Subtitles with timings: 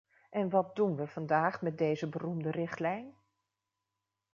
[0.29, 3.15] En wat doen we vandaag met deze beroemde richtlijn?